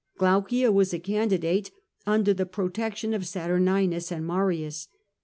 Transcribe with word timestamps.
Glaucia 0.17 0.71
was 0.71 0.95
a 0.95 0.99
candidate 0.99 1.69
under 2.07 2.33
the 2.33 2.47
protection 2.47 3.13
ol 3.13 3.19
Saturninus 3.19 4.11
and 4.11 4.25
Marius. 4.25 4.87